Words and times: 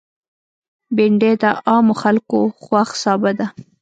بېنډۍ 0.95 1.33
د 1.43 1.45
عامو 1.67 1.93
خلکو 2.01 2.39
خوښ 2.63 2.89
سابه 3.03 3.31
ده 3.39 3.47